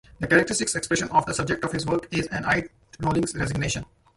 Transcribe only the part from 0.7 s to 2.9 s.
expression of the subjects of his work is an eyed